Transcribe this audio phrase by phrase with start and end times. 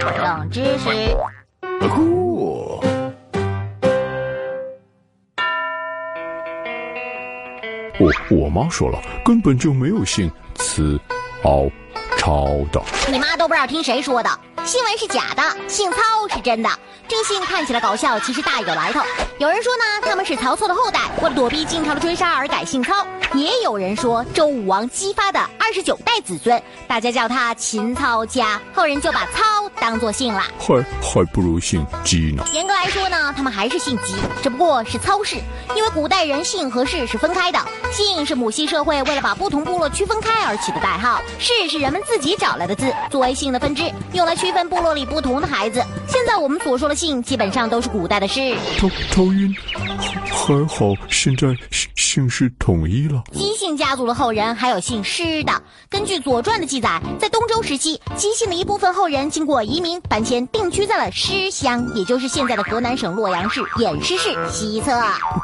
[0.00, 0.88] 冷知识。
[1.88, 2.82] 酷。
[7.98, 10.98] 我我妈说了，根本就没有姓慈、
[11.42, 11.68] 敖、
[12.16, 12.80] 超的。
[13.10, 14.30] 你妈都不知道听谁说的，
[14.64, 15.98] 新闻是假的，姓操
[16.30, 16.70] 是真的。
[17.06, 19.02] 这个姓看起来搞笑，其实大有来头。
[19.38, 30.42] 有人说呢，他们是曹操的后代，为了躲避晋朝的追杀而改姓操；也有人说周武王姬发的二十九代子孙，大家叫他秦操家，后人就把操当做姓了。
[30.58, 32.44] 还还不如姓姬呢。
[32.52, 35.36] 严格来说呢，他们还是姓姬，只不过是操氏，
[35.74, 37.58] 因为古代人姓和氏是分开的。
[37.90, 45.82] 姓是母系社会为了把不同部落区分开而起的代号，氏是人们自己找来的字，作为姓的分支，用来区分部落里不同的孩子。
[46.06, 48.54] 现在我们所说的姓，基本上都是古代的氏。
[48.78, 49.54] 头头晕，
[50.30, 53.22] 还好现在姓姓氏统一了。
[53.32, 55.52] 姬姓家族的后人还有姓施的。
[55.88, 64.90] 根据《左传》的记载，在东周时期，姬姓的一部分后人经过移民搬迁，定居在了诗乡，也就是现在的河南省洛阳市偃师市西侧。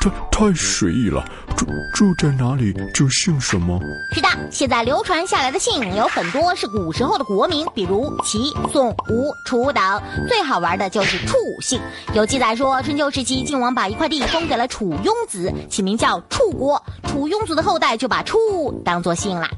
[0.00, 1.24] 太太随意了，
[1.56, 3.78] 住住在哪里就姓什么。
[4.12, 10.02] 是的，现在流传下来的姓有很多是古时候的国名，比如齐、宋、吴、楚等。
[10.28, 11.80] 最好玩的就是楚姓。
[12.12, 16.82] 有记载说，春秋时期晋王把一块地封给了楚雍子，起名叫楚国。
[17.06, 18.36] 楚雍子的后代就把楚
[18.84, 19.48] 当做姓啦。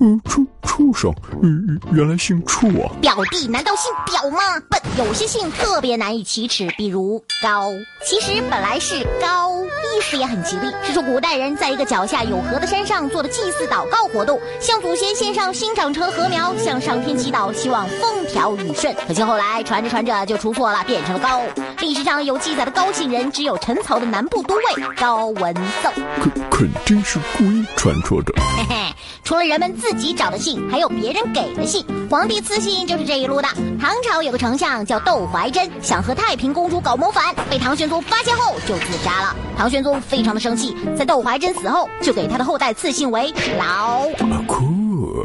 [0.00, 2.86] 嗯，畜畜生，嗯，原来姓畜啊！
[3.00, 4.38] 表弟难道姓表吗？
[4.70, 7.70] 笨，有些姓特别难以启齿，比如高。
[8.06, 18.94] 其实本来是高，意思也很吉利，是说古代人在一个脚下有河的山上做的祭祀祷告活动，向祖先献上新长成的禾苗，向上天祈祷，希望风调雨顺。
[19.08, 21.42] 可惜后来传着传着就出错了，变成了高。
[21.80, 24.62] 历史上有记载的高姓人只有陈曹的南部都尉
[24.96, 25.52] 高文
[25.82, 25.90] 奏。
[26.20, 28.32] 肯肯定是故意传错的。
[28.56, 31.84] 嘿嘿，除了人们自己找的姓，还有别人给的姓。
[32.10, 33.48] 皇帝赐姓就是这一路的。
[33.80, 39.36] 唐朝有个丞相叫窦怀真，想和太平公主搞谋反，被唐玄宗发现后就自杀了。
[39.56, 44.08] 唐玄宗非常的生气，在窦怀真死后，就给他的后代赐姓为老。
[44.08, 45.24] 啊酷！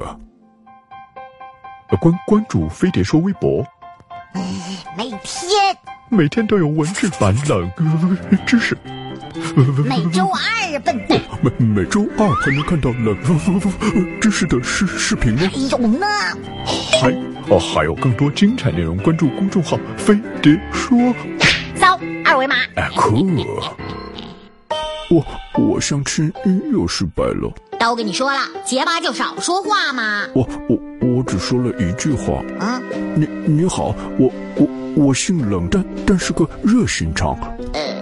[1.90, 3.64] 呃关关注飞碟说微博，
[4.98, 5.78] 每天
[6.10, 7.72] 每天都有文字版冷
[8.32, 8.76] 呃知识。
[9.84, 11.20] 每周二，笨蛋。
[11.42, 13.18] 每每周二还能看到冷
[14.22, 15.50] 知识的视视频哦。
[15.72, 16.06] 有呢。
[17.02, 17.12] 还
[17.50, 20.98] 哦还有更多精彩内容，关注公众号“飞碟说
[21.76, 22.56] 扫二维码。”。
[22.76, 23.28] 哎酷！
[25.10, 25.26] 我
[25.60, 26.32] 我相亲
[26.72, 27.52] 又失败了。
[27.80, 30.26] 都跟你说了，结巴就少说话嘛。
[30.34, 30.80] 我我
[31.18, 32.42] 我只说了一句话。
[32.60, 32.82] 嗯，
[33.16, 37.38] 你你好，我我我姓冷，但但是个热心肠。
[37.74, 37.93] 呃，